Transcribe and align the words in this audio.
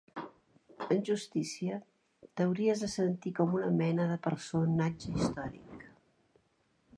En 0.93 1.01
justícia, 1.09 1.77
t'hauries 2.41 2.81
de 2.85 2.89
sentir 2.93 3.35
com 3.41 3.53
una 3.59 3.69
mena 3.83 4.09
de 4.13 4.17
personatge 4.29 5.13
històric 5.15 5.87